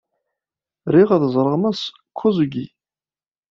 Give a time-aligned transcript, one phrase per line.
[0.93, 1.81] Riɣ ad ẓreɣ Mass
[2.17, 2.65] Kosugi.